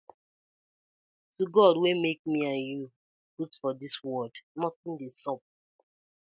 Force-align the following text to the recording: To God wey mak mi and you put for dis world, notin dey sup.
To 1.35 1.43
God 1.55 1.75
wey 1.81 1.93
mak 2.03 2.19
mi 2.31 2.37
and 2.51 2.61
you 2.69 2.79
put 3.35 3.51
for 3.59 3.71
dis 3.81 3.95
world, 4.07 4.35
notin 4.61 4.93
dey 4.99 5.11
sup. 5.21 5.41